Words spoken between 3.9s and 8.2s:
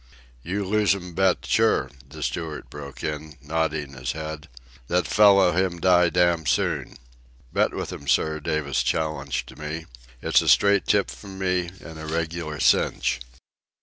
his head. "That fellow him die damn soon." "Bet with'm,